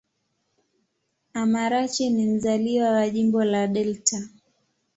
Amarachi 1.33 2.09
ni 2.09 2.25
mzaliwa 2.27 2.91
wa 2.91 3.09
Jimbo 3.09 3.43
la 3.43 3.67
Delta. 3.67 4.17